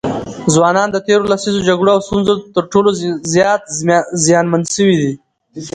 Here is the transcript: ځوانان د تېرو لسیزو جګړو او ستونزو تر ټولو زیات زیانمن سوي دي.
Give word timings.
ځوانان 0.53 0.87
د 0.91 0.97
تېرو 1.07 1.29
لسیزو 1.31 1.65
جګړو 1.69 1.89
او 1.95 2.01
ستونزو 2.07 2.33
تر 2.55 2.63
ټولو 2.71 2.89
زیات 3.33 3.61
زیانمن 4.25 4.63
سوي 4.75 4.97
دي. 5.01 5.13